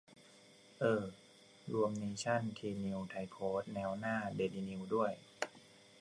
[0.79, 1.01] เอ้อ
[1.73, 5.11] รวมเนชั่น ทีนิวส์ ไทยโพสต์ แนวหน้า เดลินิวส์ ด้วย